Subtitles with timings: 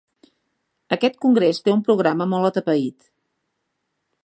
[0.95, 3.09] Aquest congrés té un programa molt atapeït.